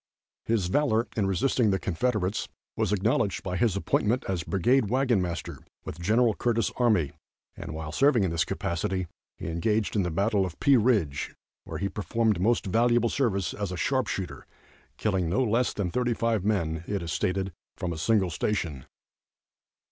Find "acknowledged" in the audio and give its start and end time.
2.91-3.43